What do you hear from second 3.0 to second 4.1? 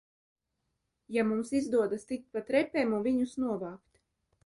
un viņus novākt?